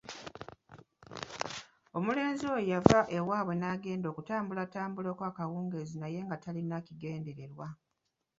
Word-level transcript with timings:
Omulenzi 1.97 2.43
oyo 2.53 2.63
yava 2.73 2.99
ewaabwe 3.17 3.53
n'agenda 3.57 4.05
okutambulatambulako 4.09 5.21
akawungeezi 5.29 5.95
naye 5.97 6.19
nga 6.25 6.37
talina 6.43 6.77
kigendererwa. 6.85 7.67